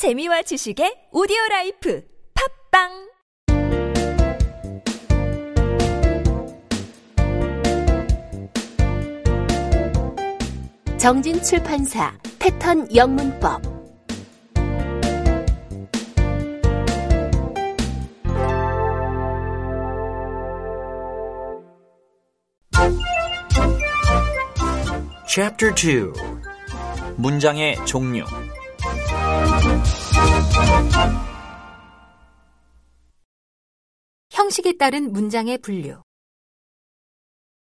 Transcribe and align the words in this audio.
재미와 0.00 0.40
지식의 0.40 1.08
오디오 1.12 1.36
라이프 1.50 2.02
팝빵! 2.70 2.88
정진 10.96 11.42
출판사 11.42 12.16
패턴 12.38 12.88
영문법. 12.96 13.60
Chapter 25.28 25.74
2 25.74 26.12
문장의 27.18 27.76
종류 27.84 28.24
형식에 34.30 34.76
따른 34.76 35.12
문장의 35.12 35.58
분류. 35.58 36.02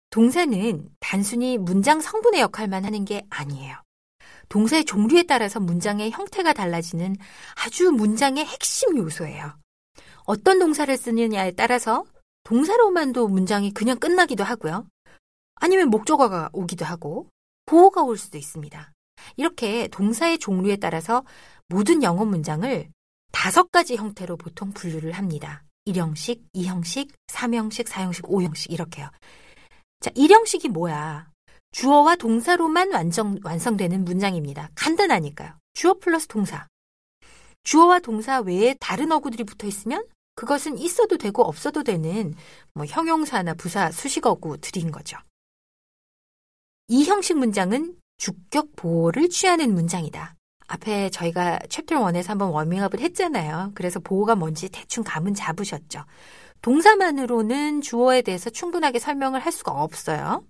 동사는 0.10 0.90
단순히 1.00 1.58
문장 1.58 2.00
성분의 2.02 2.42
역할만 2.42 2.86
하는 2.86 3.06
게 3.06 3.26
아니에요. 3.30 3.76
동사의 4.50 4.86
종류에 4.86 5.24
따라서 5.24 5.60
문장의 5.60 6.12
형태가 6.12 6.54
달라지는 6.54 7.16
아주 7.56 7.92
문장의 7.92 8.46
핵심 8.46 8.98
요소예요. 8.98 9.58
어떤 10.26 10.60
동사를 10.60 10.96
쓰느냐에 10.96 11.52
따라서 11.52 12.06
동사로만도 12.44 13.28
문장이 13.28 13.74
그냥 13.74 13.98
끝나기도 14.00 14.44
하고요. 14.44 14.86
아니면 15.56 15.90
목적어가 15.90 16.50
오기도 16.54 16.86
하고 16.86 17.30
보호가 17.66 18.04
올 18.04 18.18
수도 18.18 18.38
있습니다. 18.38 18.92
이렇게 19.38 19.88
동사의 19.88 20.40
종류에 20.40 20.78
따라서 20.78 21.24
모든 21.68 22.04
영어 22.04 22.26
문장을 22.26 22.90
다섯 23.32 23.72
가지 23.72 23.96
형태로 23.96 24.38
보통 24.38 24.72
분류를 24.72 25.14
합니다. 25.14 25.64
1형식, 25.88 26.44
2형식, 26.54 27.10
3형식, 27.28 27.86
4형식, 27.86 28.24
5형식 28.24 28.72
이렇게요. 28.72 29.10
자, 30.00 30.10
1형식이 30.12 30.70
뭐야? 30.70 31.30
주어와 31.72 32.16
동사로만 32.18 32.94
완성, 32.94 33.40
완성되는 33.44 34.04
문장입니다. 34.04 34.70
간단하니까요. 34.76 35.54
주어 35.74 35.94
플러스 35.96 36.28
동사. 36.28 36.68
주어와 37.64 38.00
동사 38.00 38.40
외에 38.40 38.76
다른 38.80 39.12
어구들이 39.12 39.44
붙어 39.44 39.68
있으면 39.68 40.06
그것은 40.36 40.78
있어도 40.78 41.18
되고 41.18 41.44
없어도 41.44 41.84
되는 41.84 42.34
뭐 42.74 42.86
형용사나 42.86 43.54
부사, 43.54 43.92
수식어구들인 43.92 44.92
거죠. 44.92 45.18
이 46.88 47.06
형식 47.06 47.38
문장은 47.38 47.98
주격 48.18 48.76
보호를 48.76 49.30
취하는 49.30 49.74
문장이다. 49.74 50.36
앞에 50.72 51.10
저희가 51.10 51.60
챕터 51.70 51.98
1에서 51.98 52.30
한번 52.30 52.50
워밍업을 52.52 53.02
했잖아요. 53.02 53.72
그래서 53.76 54.00
보호가 54.00 54.36
뭔지 54.36 54.70
대충 54.70 55.04
감은 55.04 55.34
잡으셨죠. 55.34 56.06
동사만으로는 56.62 57.82
주어에 57.82 58.22
대해서 58.22 58.50
충분하게 58.50 59.00
설명을 59.00 59.42
할 59.42 59.52
수가 59.52 59.72
없어요. 59.72 60.46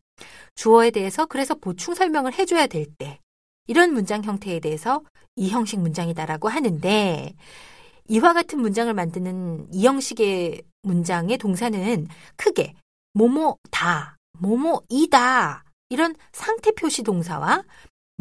주어에 0.55 0.91
대해서 0.91 1.25
그래서 1.25 1.55
보충 1.55 1.95
설명을 1.95 2.33
해줘야 2.33 2.67
될 2.67 2.85
때, 2.85 3.19
이런 3.67 3.93
문장 3.93 4.23
형태에 4.23 4.59
대해서 4.59 5.01
이 5.35 5.49
형식 5.49 5.79
문장이다라고 5.79 6.49
하는데, 6.49 7.33
이와 8.07 8.33
같은 8.33 8.59
문장을 8.59 8.93
만드는 8.93 9.69
이 9.71 9.87
형식의 9.87 10.61
문장의 10.83 11.39
동사는 11.39 12.07
크게 12.35 12.75
뭐뭐다, 13.13 14.17
뭐뭐이다, 14.37 15.63
이런 15.89 16.13
상태 16.31 16.71
표시 16.71 17.01
동사와 17.01 17.63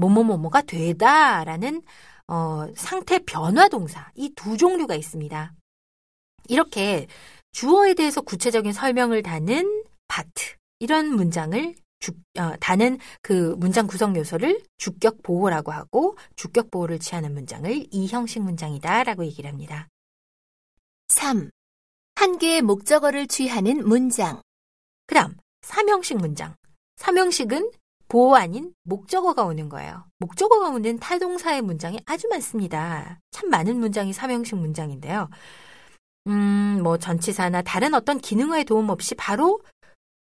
뭐뭐뭐뭐가 0.00 0.62
되다라는 0.62 1.82
어, 2.28 2.66
상태 2.74 3.18
변화 3.20 3.68
동사 3.68 4.10
이 4.14 4.30
두 4.34 4.56
종류가 4.56 4.94
있습니다. 4.94 5.52
이렇게 6.48 7.06
주어에 7.52 7.94
대해서 7.94 8.20
구체적인 8.20 8.72
설명을 8.72 9.22
다는 9.22 9.84
파트 10.08 10.56
이런 10.78 11.14
문장을 11.14 11.74
주, 11.98 12.12
어, 12.38 12.56
다는 12.60 12.98
그 13.20 13.54
문장 13.58 13.86
구성 13.86 14.16
요소를 14.16 14.62
주격 14.78 15.22
보호라고 15.22 15.70
하고 15.72 16.16
주격 16.36 16.70
보호를 16.70 16.98
취하는 16.98 17.34
문장을 17.34 17.86
이 17.90 18.06
형식 18.06 18.40
문장이다라고 18.42 19.24
얘기를 19.26 19.50
합니다. 19.50 19.88
3. 21.08 21.50
한 22.14 22.38
개의 22.38 22.62
목적어를 22.62 23.26
취하는 23.26 23.86
문장 23.86 24.40
그다음 25.06 25.36
3형식 25.62 26.16
문장. 26.16 26.54
3형식은 26.96 27.72
보호 28.10 28.34
아닌 28.34 28.74
목적어가 28.82 29.44
오는 29.44 29.68
거예요. 29.68 30.04
목적어가 30.18 30.68
오는 30.68 30.98
타동사의 30.98 31.62
문장이 31.62 32.00
아주 32.06 32.26
많습니다. 32.28 33.20
참 33.30 33.48
많은 33.48 33.76
문장이 33.76 34.12
삼형식 34.12 34.58
문장인데요. 34.58 35.30
음, 36.26 36.80
뭐 36.82 36.98
전치사나 36.98 37.62
다른 37.62 37.94
어떤 37.94 38.18
기능어의 38.18 38.64
도움 38.64 38.90
없이 38.90 39.14
바로 39.14 39.60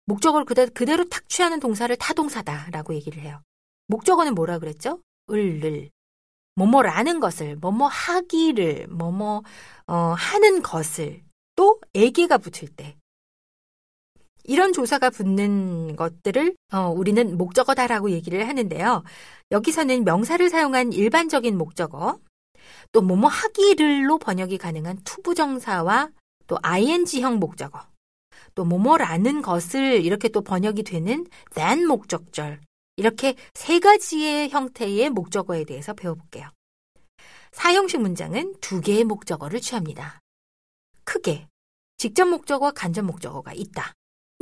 목적어를 0.07 0.47
그대로, 0.47 0.71
그대로 0.73 1.05
탁 1.05 1.29
취하는 1.29 1.61
동사를 1.61 1.95
타동사다라고 1.97 2.95
얘기를 2.95 3.23
해요. 3.23 3.43
목적어는 3.89 4.35
뭐라 4.35 4.59
그랬죠? 4.59 5.01
을를. 5.31 5.91
뭐뭐라는 6.55 7.21
것을, 7.21 7.57
뭐뭐 7.57 7.89
하기를, 7.89 8.87
뭐뭐 8.89 9.43
어, 9.87 9.95
하는 10.17 10.63
것을 10.63 11.23
또 11.57 11.79
애기가 11.93 12.39
붙을 12.39 12.75
때 12.75 12.97
이런 14.47 14.73
조사가 14.73 15.11
붙는 15.11 15.97
것들을 15.97 16.55
어, 16.73 16.89
우리는 16.89 17.37
목적어다라고 17.37 18.11
얘기를 18.11 18.49
하는데요. 18.49 19.03
여기서는 19.51 20.05
명사를 20.05 20.49
사용한 20.49 20.93
일반적인 20.93 21.59
목적어, 21.59 22.19
또 22.93 23.03
뭐뭐 23.03 23.29
하기를로 23.29 24.19
번역이 24.19 24.59
가능한 24.59 25.01
투부정사와 25.05 26.11
또 26.47 26.59
ing형 26.63 27.39
목적어, 27.39 27.81
또 28.55 28.65
뭐뭐라는 28.65 29.43
것을 29.43 30.05
이렇게 30.05 30.29
또 30.29 30.43
번역이 30.43 30.85
되는 30.85 31.27
that 31.55 31.87
목적절, 31.87 32.61
이렇게 32.97 33.35
세 33.55 33.81
가지의 33.81 34.51
형태의 34.51 35.11
목적어에 35.11 35.65
대해서 35.65 35.93
배워볼게요. 35.93 36.49
사형식 37.53 38.01
문장은 38.01 38.55
두 38.61 38.81
개의 38.81 39.05
목적어를 39.05 39.61
취합니다. 39.61 40.21
크게 41.05 41.47
직접 41.97 42.27
목적어와 42.27 42.73
간접 42.73 43.05
목적어가 43.05 43.53
있다. 43.53 43.93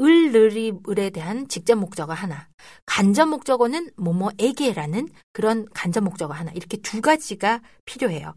을, 0.00 0.32
느리, 0.32 0.72
을에 0.88 1.10
대한 1.10 1.48
직접 1.48 1.76
목적어 1.76 2.12
하나, 2.12 2.48
간접 2.86 3.28
목적어는 3.28 3.90
뭐뭐에게라는 3.96 5.08
그런 5.32 5.66
간접 5.72 6.02
목적어 6.02 6.34
하나, 6.34 6.50
이렇게 6.52 6.76
두 6.78 7.00
가지가 7.00 7.62
필요해요. 7.84 8.34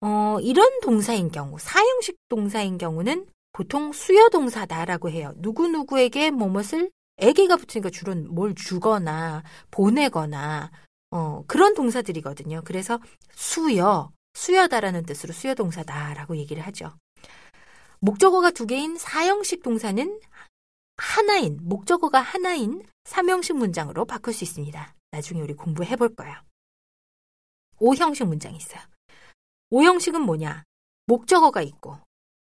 어, 0.00 0.38
이런 0.40 0.80
동사인 0.80 1.30
경우, 1.30 1.58
사형식 1.58 2.16
동사인 2.28 2.78
경우는 2.78 3.26
보통 3.52 3.92
수여 3.92 4.28
동사다라고 4.28 5.10
해요. 5.10 5.32
누구누구에게 5.38 6.30
뭐뭇을 6.30 6.90
에게가 7.18 7.56
붙으니까 7.56 7.90
주로 7.90 8.14
뭘 8.14 8.54
주거나 8.54 9.42
보내거나 9.72 10.70
어, 11.10 11.42
그런 11.46 11.74
동사들이거든요. 11.74 12.62
그래서 12.64 13.00
수여, 13.32 14.12
수여다라는 14.34 15.04
뜻으로 15.04 15.32
수여 15.32 15.54
동사다라고 15.54 16.36
얘기를 16.36 16.62
하죠. 16.66 16.92
목적어가 18.00 18.52
두 18.52 18.66
개인 18.66 18.96
사형식 18.96 19.62
동사는 19.62 20.20
하나인, 20.98 21.58
목적어가 21.62 22.20
하나인 22.20 22.82
삼형식 23.04 23.56
문장으로 23.56 24.04
바꿀 24.04 24.34
수 24.34 24.44
있습니다. 24.44 24.94
나중에 25.12 25.40
우리 25.40 25.54
공부해 25.54 25.96
볼 25.96 26.14
거예요. 26.14 26.36
오형식 27.78 28.26
문장이 28.26 28.56
있어요. 28.56 28.80
오형식은 29.70 30.20
뭐냐? 30.22 30.64
목적어가 31.06 31.62
있고, 31.62 31.96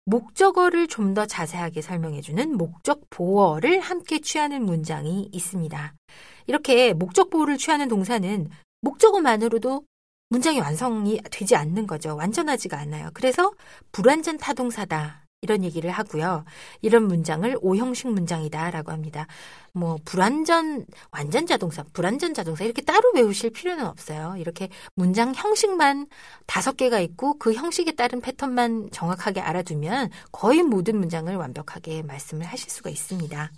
목적어를 0.06 0.88
좀 0.88 1.14
더 1.14 1.26
자세하게 1.26 1.82
설명해주는 1.82 2.58
목적 2.58 3.02
보어를 3.10 3.80
함께 3.80 4.20
취하는 4.20 4.66
문장이 4.66 5.30
있습니다. 5.32 5.94
이렇게 6.48 6.94
목적 6.94 7.30
보호를 7.30 7.58
취하는 7.58 7.88
동사는 7.88 8.50
목적어만으로도 8.82 9.86
문장이 10.30 10.60
완성이 10.60 11.22
되지 11.32 11.56
않는 11.56 11.88
거죠. 11.88 12.16
완전하지가 12.18 12.78
않아요. 12.80 13.10
그래서 13.14 13.54
불완전 13.94 14.38
타동사다. 14.38 15.23
이런 15.44 15.64
얘기를 15.64 15.92
하고요. 15.92 16.46
이런 16.82 17.04
문장을 17.04 17.56
오형식 17.62 18.08
문장이다라고 18.10 18.92
합니다. 18.92 19.28
뭐 19.74 20.00
불완전 20.06 20.86
완전 21.12 21.46
자동사, 21.46 21.84
불완전 21.94 22.34
자동사 22.34 22.64
이렇게 22.64 22.82
따로 22.82 23.12
외우실 23.14 23.52
필요는 23.52 23.86
없어요. 23.86 24.36
이렇게 24.38 24.70
문장 24.96 25.34
형식만 25.36 26.08
다섯 26.48 26.78
개가 26.78 27.00
있고 27.02 27.38
그 27.38 27.54
형식에 27.54 27.92
따른 27.92 28.22
패턴만 28.22 28.90
정확하게 28.92 29.42
알아두면 29.42 30.10
거의 30.32 30.64
모든 30.64 30.98
문장을 30.98 31.34
완벽하게 31.36 32.04
말씀을 32.04 32.46
하실 32.46 32.70
수가 32.70 32.90
있습니다. 32.90 33.52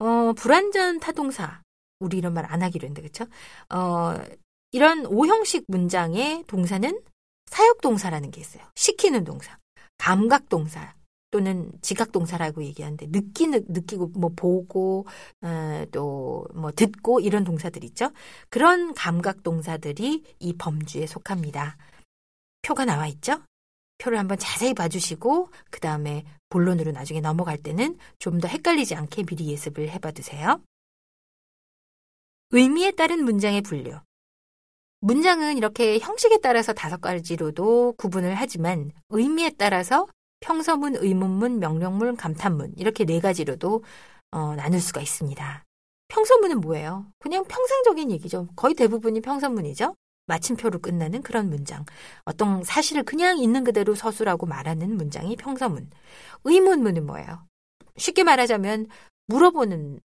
어, 0.00 0.32
불완전 0.36 1.00
타동사 1.00 1.60
우리 2.00 2.18
이런 2.18 2.32
말 2.34 2.44
안 2.48 2.62
하기로 2.62 2.86
했는데 2.86 3.02
그렇죠? 3.02 3.26
어, 3.74 4.14
이런 4.70 5.06
오형식 5.06 5.64
문장의 5.68 6.44
동사는 6.46 7.00
사역 7.46 7.80
동사라는 7.80 8.30
게 8.30 8.40
있어요. 8.40 8.62
시키는 8.76 9.24
동사. 9.24 9.58
감각 9.98 10.48
동사 10.48 10.94
또는 11.30 11.70
지각 11.82 12.10
동사라고 12.12 12.62
얘기하는데 12.64 13.06
느끼는 13.08 13.66
느끼고 13.68 14.12
뭐 14.14 14.30
보고 14.34 15.06
어, 15.42 15.84
또뭐 15.92 16.72
듣고 16.74 17.20
이런 17.20 17.44
동사들 17.44 17.84
있죠. 17.84 18.10
그런 18.48 18.94
감각 18.94 19.42
동사들이 19.42 20.24
이 20.38 20.52
범주에 20.54 21.06
속합니다. 21.06 21.76
표가 22.62 22.84
나와 22.86 23.06
있죠? 23.08 23.42
표를 23.98 24.18
한번 24.18 24.38
자세히 24.38 24.74
봐주시고 24.74 25.50
그 25.70 25.80
다음에 25.80 26.24
본론으로 26.48 26.92
나중에 26.92 27.20
넘어갈 27.20 27.58
때는 27.58 27.98
좀 28.18 28.40
더 28.40 28.48
헷갈리지 28.48 28.94
않게 28.94 29.24
미리 29.24 29.48
예습을 29.48 29.90
해봐 29.90 30.12
두세요. 30.12 30.62
의미에 32.50 32.92
따른 32.92 33.24
문장의 33.24 33.62
분류. 33.62 34.00
문장은 35.00 35.56
이렇게 35.56 35.98
형식에 35.98 36.38
따라서 36.42 36.72
다섯 36.72 37.00
가지로도 37.00 37.94
구분을 37.96 38.34
하지만 38.34 38.90
의미에 39.10 39.50
따라서 39.50 40.06
평서문, 40.40 40.96
의문문, 40.96 41.60
명령문, 41.60 42.16
감탄문 42.16 42.74
이렇게 42.76 43.04
네 43.04 43.20
가지로도 43.20 43.84
어, 44.32 44.54
나눌 44.56 44.80
수가 44.80 45.00
있습니다. 45.00 45.64
평서문은 46.08 46.60
뭐예요? 46.60 47.06
그냥 47.18 47.44
평상적인 47.44 48.10
얘기죠. 48.10 48.48
거의 48.56 48.74
대부분이 48.74 49.20
평서문이죠. 49.20 49.94
마침표로 50.26 50.80
끝나는 50.80 51.22
그런 51.22 51.48
문장. 51.48 51.84
어떤 52.24 52.62
사실을 52.62 53.02
그냥 53.02 53.38
있는 53.38 53.64
그대로 53.64 53.94
서술하고 53.94 54.46
말하는 54.46 54.96
문장이 54.96 55.36
평서문. 55.36 55.90
의문문은 56.44 57.06
뭐예요? 57.06 57.46
쉽게 57.96 58.24
말하자면 58.24 58.88
물어보는 59.26 60.00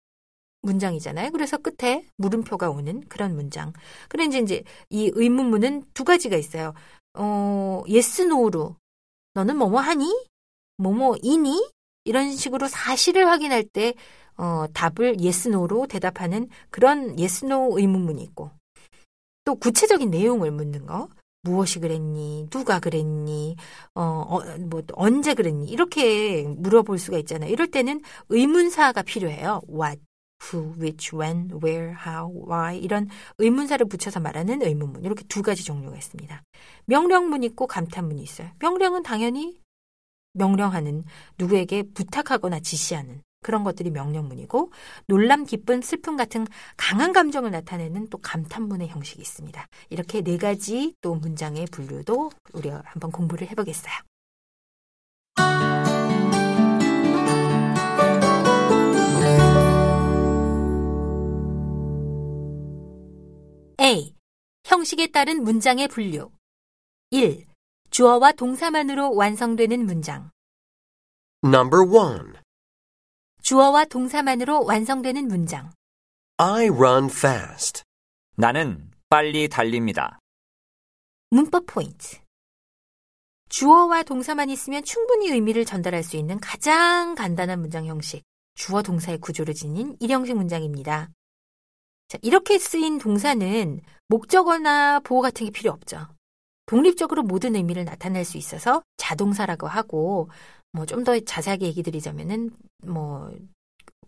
문장이잖아요. 0.62 1.32
그래서 1.32 1.58
끝에 1.58 2.06
물음표가 2.18 2.70
오는 2.70 3.02
그런 3.08 3.36
문장. 3.36 3.74
그런데 4.08 4.40
이제 4.40 4.64
이 4.90 5.12
의문문은 5.14 5.86
두 5.94 6.04
가지가 6.04 6.36
있어요. 6.38 6.74
어, 7.14 7.84
yes, 7.88 8.24
no로 8.24 8.76
너는 9.34 9.58
뭐뭐 9.58 9.80
하니? 9.80 10.08
뭐뭐 10.78 11.18
이니? 11.22 11.70
이런 12.04 12.36
식으로 12.36 12.68
사실을 12.68 13.28
확인할 13.28 13.64
때 13.64 13.94
어, 14.38 14.66
답을 14.74 15.18
yes, 15.20 15.50
no로 15.50 15.88
대답하는 15.88 16.50
그런 16.70 17.16
yes, 17.18 17.46
no 17.46 17.78
의문문이 17.78 18.24
있고 18.24 18.52
또 19.46 19.56
구체적인 19.56 20.10
내용을 20.10 20.52
묻는 20.52 20.86
거. 20.86 21.10
무엇이 21.44 21.80
그랬니? 21.80 22.48
누가 22.52 22.80
그랬니? 22.80 23.56
어, 23.96 24.02
어, 24.02 24.58
뭐, 24.60 24.84
언제 24.94 25.34
그랬니? 25.34 25.68
이렇게 25.70 26.44
물어볼 26.44 27.00
수가 27.00 27.18
있잖아요. 27.20 27.50
이럴 27.52 27.72
때는 27.72 28.02
의문사가 28.30 29.02
필요해요. 29.02 29.62
what, 29.68 30.00
who, 30.42 30.74
which, 30.80 31.16
when, 31.16 31.50
where, 31.64 31.96
how, 32.06 32.32
why 32.48 32.78
이런 32.78 33.10
의문사를 33.38 33.86
붙여서 33.88 34.20
말하는 34.20 34.62
의문문. 34.62 35.04
이렇게 35.04 35.24
두 35.26 35.42
가지 35.42 35.64
종류가 35.64 35.98
있습니다. 35.98 36.44
명령문 36.86 37.44
있고 37.44 37.68
감탄문이 37.68 38.22
있어요. 38.22 38.50
명령은 38.60 39.04
당연히 39.04 39.60
명령하는 40.34 41.04
누구에게 41.38 41.84
부탁하거나 41.94 42.60
지시하는 42.62 43.22
그런 43.44 43.64
것들이 43.64 43.90
명령문이고 43.90 44.72
놀람, 45.08 45.46
기쁨, 45.46 45.82
슬픔 45.82 46.16
같은 46.16 46.46
강한 46.78 47.12
감정을 47.12 47.52
나타내는 47.52 48.08
또 48.10 48.18
감탄문의 48.20 48.88
형식이 48.88 49.22
있습니다. 49.22 49.68
이렇게 49.90 50.22
네 50.22 50.38
가지 50.38 50.94
또 51.02 51.16
문장의 51.16 51.66
분류도 51.72 52.32
우리가 52.54 52.84
한번 52.86 53.12
공부를 53.12 53.50
해보겠어요. 53.50 53.94
형식에 64.82 65.08
따른 65.08 65.44
문장의 65.44 65.88
분류 65.90 66.32
1. 67.12 67.46
주어와 67.92 68.32
동사만으로 68.32 69.14
완성되는 69.14 69.86
문장 69.86 70.32
Number 71.44 71.86
1. 71.86 72.42
주어와 73.44 73.86
동사만으로 73.86 74.66
완성되는 74.66 75.28
문장. 75.28 75.72
I 76.38 76.70
run 76.70 77.06
fast. 77.12 77.84
나는 78.38 78.90
빨리 79.08 79.48
달립니다. 79.50 80.18
문법 81.30 81.68
포인트. 81.68 82.18
주어와 83.50 84.02
동사만 84.02 84.50
있으면 84.50 84.84
충분히 84.84 85.30
의미를 85.30 85.64
전달할 85.64 86.02
수 86.02 86.18
있는 86.18 86.40
가장 86.40 87.14
간단한 87.14 87.60
문장 87.60 87.86
형식. 87.86 88.24
주어 88.56 88.82
동사의 88.82 89.20
구조를 89.20 89.54
지닌 89.54 89.96
일형식 90.00 90.36
문장입니다. 90.36 91.12
자, 92.12 92.18
이렇게 92.22 92.58
쓰인 92.60 92.98
동사는 92.98 93.80
목적어나 94.10 95.00
보호 95.00 95.22
같은 95.22 95.46
게 95.46 95.52
필요 95.54 95.72
없죠. 95.72 96.08
독립적으로 96.66 97.24
모든 97.24 97.56
의미를 97.56 97.86
나타낼 97.86 98.26
수 98.26 98.38
있어서 98.38 98.84
자동사라고 98.98 99.66
하고 99.68 100.30
뭐 100.74 100.86
좀 100.86 101.06
더 101.06 101.18
자세하게 101.18 101.68
얘기 101.68 101.84
드리자면은 101.84 102.50
뭐 102.84 103.32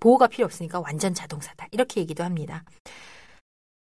보호가 0.01 0.27
필요 0.27 0.44
없으니까 0.44 0.81
완전 0.81 1.13
자동사다 1.13 1.67
이렇게 1.71 2.01
얘기도 2.01 2.25
합니다. 2.25 2.65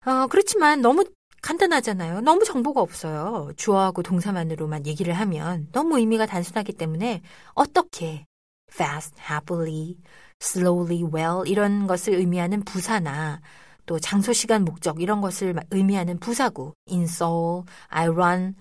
어, 0.04 0.26
그렇지만 0.26 0.82
너무 0.82 1.06
간단하잖아요. 1.40 2.20
너무 2.20 2.44
정보가 2.44 2.82
없어요. 2.82 3.52
주어하고 3.56 4.02
동사만으로만 4.02 4.86
얘기를 4.86 5.14
하면 5.14 5.68
너무 5.72 5.98
의미가 5.98 6.26
단순하기 6.26 6.74
때문에 6.74 7.22
어떻게 7.54 8.26
fast, 8.70 9.14
happily, 9.30 9.96
slowly, 10.42 11.04
well 11.04 11.46
이런 11.46 11.86
것을 11.86 12.12
의미하는 12.14 12.62
부사나 12.64 13.40
또 13.86 13.98
장소, 13.98 14.32
시간, 14.32 14.64
목적 14.64 15.00
이런 15.00 15.20
것을 15.20 15.54
의미하는 15.70 16.18
부사구 16.18 16.74
in 16.90 17.04
Seoul, 17.04 17.64
I 17.88 18.08
run, 18.08 18.54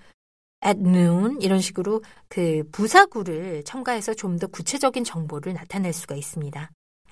at 0.65 0.79
noon 0.79 1.41
이런 1.41 1.59
식으로 1.59 2.01
그 2.29 2.63
부사구를 2.71 3.63
첨가해서 3.63 4.13
좀 4.13 4.37
더 4.37 4.47
구체적인 4.47 5.03
정보를 5.03 5.53
나타낼 5.53 5.93
수가 5.93 6.15
있습니다. 6.15 6.69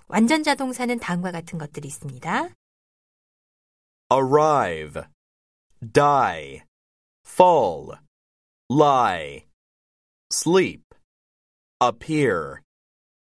완전 0.07 0.43
자동사는 0.43 0.99
다음과 0.99 1.31
같은 1.31 1.57
것들이 1.57 1.87
있습니다. 1.87 2.49
arrive, 4.11 5.03
die, 5.81 6.63
fall, 7.25 7.97
lie, 8.69 9.45
sleep, 10.31 10.83
appear, 11.81 12.61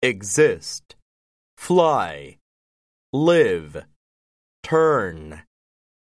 exist, 0.03 0.97
fly, 1.57 2.39
live, 3.13 3.83
turn, 4.64 5.44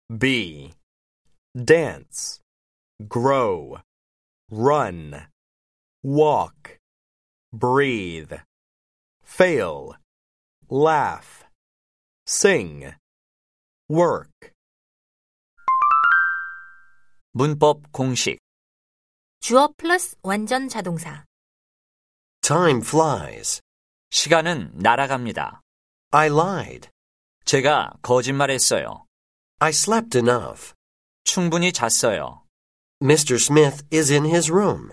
be, 0.10 0.74
dance, 1.56 2.40
grow, 3.08 3.80
run, 4.50 5.28
walk, 6.04 6.78
breathe, 7.54 8.34
fail, 9.24 9.96
laugh, 10.70 11.46
sing, 12.26 12.94
work. 13.90 14.54
문법 17.34 17.92
공식. 17.92 18.40
주어 19.40 19.70
플러스 19.78 20.16
완전 20.24 20.68
자동사. 20.68 21.26
Time 22.42 22.82
flies. 22.82 23.62
시간은 24.10 24.72
날아갑니다. 24.76 25.62
I 26.12 26.28
lied. 26.30 26.90
제가 27.45 27.93
거짓말했어요. 28.03 29.05
I 29.59 29.71
slept 29.71 30.19
enough. 30.19 30.75
충분히 31.25 31.73
잤어요. 31.73 32.43
Mr. 33.03 33.37
Smith 33.37 33.85
is 33.93 34.13
in 34.13 34.25
his 34.25 34.51
room. 34.51 34.91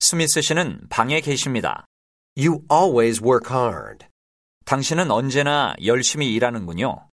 스미스 0.00 0.40
씨는 0.40 0.88
방에 0.88 1.20
계십니다. 1.20 1.84
You 2.36 2.62
always 2.70 3.22
work 3.22 3.50
hard. 3.50 4.06
당신은 4.64 5.10
언제나 5.10 5.74
열심히 5.84 6.32
일하는군요. 6.34 7.08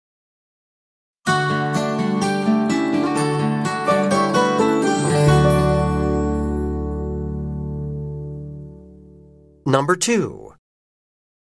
Number 9.66 9.96
2. 9.96 10.54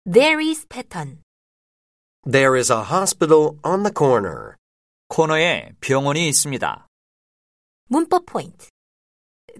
There 0.05 0.39
is 0.39 0.65
pattern. 0.69 1.24
There 2.27 2.57
is 2.57 2.71
a 2.71 2.81
hospital 2.81 3.59
on 3.63 3.83
the 3.83 3.93
corner. 3.95 4.55
코너에 5.09 5.73
병원이 5.79 6.27
있습니다. 6.27 6.87
문법 7.87 8.25
포인트. 8.25 8.69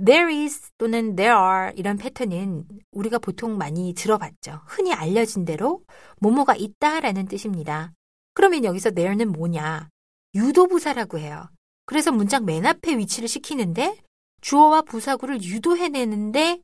There 0.04 0.34
is 0.36 0.72
또는 0.80 1.16
there 1.16 1.38
are 1.40 1.74
이런 1.76 1.98
패턴은 1.98 2.68
우리가 2.90 3.20
보통 3.20 3.60
많이 3.60 3.94
들어봤죠. 3.94 4.62
흔히 4.66 4.94
알려진 4.94 5.46
대로 5.46 5.84
뭐뭐가 6.20 6.56
있다라는 6.56 7.28
뜻입니다. 7.28 7.94
그러면 8.34 8.64
여기서 8.64 8.90
there는 8.90 9.32
뭐냐? 9.32 9.90
유도부사라고 10.34 11.20
해요. 11.20 11.48
그래서 11.86 12.12
문장 12.12 12.46
맨 12.46 12.66
앞에 12.66 12.98
위치를 12.98 13.28
시키는데 13.28 13.96
주어와 14.42 14.82
부사구를 14.82 15.44
유도해내는데 15.44 16.62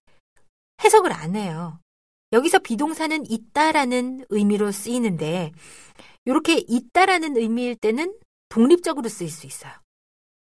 해석을 0.83 1.13
안 1.13 1.35
해요. 1.35 1.80
여기서 2.33 2.59
비동사는 2.59 3.29
있다라는 3.29 4.25
의미로 4.29 4.71
쓰이는데 4.71 5.51
이렇게 6.25 6.63
있다라는 6.67 7.37
의미일 7.37 7.75
때는 7.75 8.13
독립적으로 8.49 9.09
쓰일 9.09 9.29
수 9.29 9.47
있어요. 9.47 9.73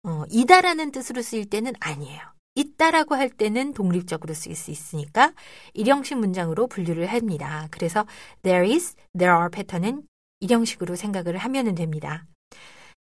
어, 0.04 0.24
이다라는 0.30 0.92
뜻으로 0.92 1.22
쓰일 1.22 1.48
때는 1.48 1.72
아니에요. 1.80 2.20
있다라고 2.54 3.16
할 3.16 3.30
때는 3.30 3.72
독립적으로 3.72 4.34
쓰일 4.34 4.54
수 4.54 4.70
있으니까 4.70 5.32
일형식 5.72 6.18
문장으로 6.18 6.68
분류를 6.68 7.06
합니다. 7.06 7.66
그래서 7.70 8.06
there 8.42 8.70
is, 8.70 8.94
there 9.18 9.34
are 9.34 9.48
패턴은 9.50 10.06
일형식으로 10.40 10.94
생각을 10.94 11.38
하면 11.38 11.74
됩니다. 11.74 12.26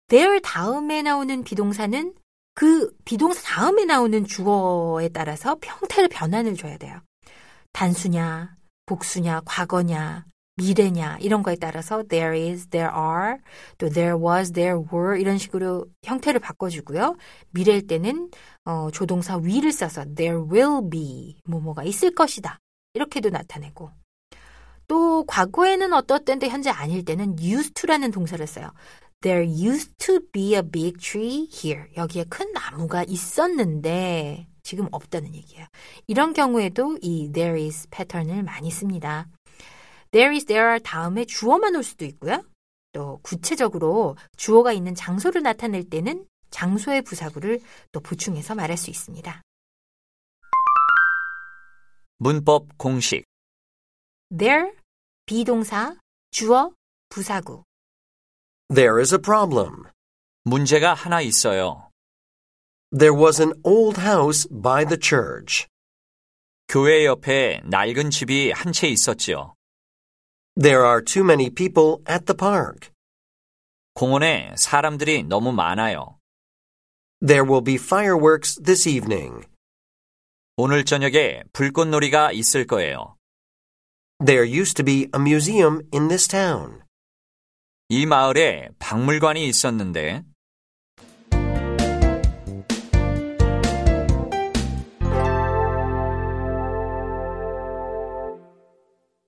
there 0.08 0.40
다음에 0.42 1.02
나오는 1.02 1.44
비동사는 1.44 2.14
그 2.56 2.92
비동사 3.06 3.42
다음에 3.44 3.86
나오는 3.86 4.26
주어에 4.26 5.10
따라서 5.10 5.58
형태를 5.62 6.10
변환을 6.10 6.56
줘야 6.56 6.78
돼요. 6.78 7.02
단수냐, 7.74 8.57
복수냐, 8.88 9.42
과거냐, 9.46 10.26
미래냐 10.58 11.18
이런 11.22 11.44
거에 11.44 11.56
따라서 11.56 12.04
there 12.10 12.36
is, 12.36 12.68
there 12.70 12.90
are, 12.92 13.38
또 13.78 13.90
there 13.90 14.18
was, 14.18 14.52
there 14.54 14.82
were 14.92 15.20
이런 15.20 15.38
식으로 15.38 15.86
형태를 16.04 16.40
바꿔주고요. 16.40 17.16
미래일 17.52 17.86
때는 17.86 18.32
어, 18.66 18.90
조동사 18.92 19.38
will을 19.38 19.72
써서 19.72 20.04
there 20.16 20.40
will 20.40 20.90
be 20.90 21.38
뭐뭐가 21.46 21.84
있을 21.84 22.16
것이다 22.16 22.60
이렇게도 22.96 23.30
나타내고 23.30 23.92
또 24.88 25.26
과거에는 25.26 25.94
어떻던데 25.94 26.50
현재 26.50 26.70
아닐 26.72 27.06
때는 27.06 27.40
used 27.40 27.74
to라는 27.74 28.10
동사를 28.12 28.46
써요. 28.48 28.72
There 29.22 29.46
used 29.46 29.96
to 29.98 30.20
be 30.32 30.56
a 30.56 30.62
big 30.62 30.98
tree 31.00 31.48
here. 31.52 31.86
여기에 31.98 32.26
큰 32.30 32.52
나무가 32.54 33.04
있었는데 33.04 34.48
지금 34.68 34.90
없다는 34.92 35.34
얘기예요. 35.34 35.66
이런 36.08 36.34
경우에도 36.34 36.98
이 37.02 37.32
there 37.32 37.64
is 37.64 37.88
패턴을 37.90 38.44
많이 38.44 38.70
씁니다. 38.70 39.26
There 40.12 40.36
is, 40.36 40.46
there 40.46 40.68
are 40.68 40.80
다음에 40.84 41.24
주어만 41.24 41.74
올 41.78 41.84
수도 41.84 42.04
있고요. 42.04 42.44
또 42.92 43.18
구체적으로 43.24 44.18
주어가 44.36 44.74
있는 44.74 44.94
장소를 44.94 45.42
나타낼 45.42 45.90
때는 45.90 46.28
장소의 46.50 47.04
부사구를 47.04 47.62
또 47.94 48.02
보충해서 48.02 48.56
말할 48.56 48.76
수 48.76 48.90
있습니다. 48.90 49.42
문법 52.18 52.78
공식. 52.78 53.24
There, 54.38 54.74
비동사, 55.26 55.96
주어, 56.32 56.74
부사구. 57.08 57.64
There 58.74 59.00
is 59.00 59.14
a 59.14 59.22
problem. 59.22 59.84
문제가 60.44 60.94
하나 60.94 61.22
있어요. 61.22 61.87
There 62.93 63.15
was 63.15 63.41
an 63.41 63.55
old 63.65 64.01
house 64.01 64.47
by 64.51 64.85
the 64.85 64.99
church. 65.01 65.67
교회 66.69 67.05
옆에 67.05 67.63
낡은 67.65 68.11
집이 68.11 68.53
한 68.53 68.73
채 68.73 68.89
있었지요. 68.89 69.55
There 70.61 70.85
are 70.85 71.03
too 71.03 71.25
many 71.25 71.49
people 71.49 72.03
at 72.09 72.27
the 72.27 72.37
park. 72.37 72.91
공원에 73.95 74.55
사람들이 74.57 75.23
너무 75.25 75.53
많아요. 75.53 76.19
There 77.21 77.45
will 77.45 77.63
be 77.63 77.77
fireworks 77.77 78.61
this 78.63 78.89
evening. 78.89 79.47
오늘 80.57 80.85
저녁에 80.85 81.45
불꽃놀이가 81.53 82.33
있을 82.33 82.67
거예요. 82.67 83.17
There 84.25 84.47
used 84.47 84.77
to 84.77 84.85
be 84.85 85.09
a 85.15 85.21
museum 85.21 85.81
in 85.93 86.09
this 86.09 86.29
town. 86.29 86.83
이 87.89 88.07
마을에 88.07 88.69
박물관이 88.79 89.47
있었는데 89.47 90.25